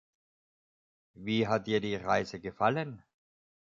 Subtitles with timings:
[1.13, 3.03] Wie hat dir die Reise gefallen?